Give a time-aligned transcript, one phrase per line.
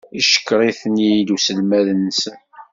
[0.17, 2.39] Yeckeṛ-iten-id uselmad-nsen.